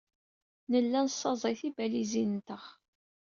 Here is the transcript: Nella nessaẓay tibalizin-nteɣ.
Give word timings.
Nella 0.71 0.99
nessaẓay 1.05 1.55
tibalizin-nteɣ. 1.59 2.63